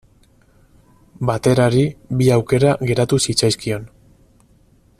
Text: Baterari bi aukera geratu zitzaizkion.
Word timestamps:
Baterari 1.31 1.83
bi 2.21 2.31
aukera 2.37 2.73
geratu 2.93 3.21
zitzaizkion. 3.27 3.87